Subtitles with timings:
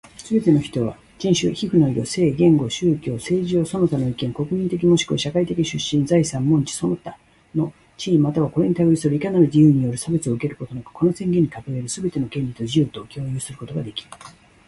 [0.17, 7.15] すべて人は、人種、皮膚の色、性、言語、宗教、政治上その他の意見、国民的若しくは社会的出身、財産、門地その他
[7.53, 14.09] の地位又はこれに類するいかなる事由による差別をも受けることなく、この宣言に掲げるすべての権利と自由とを享有することができる。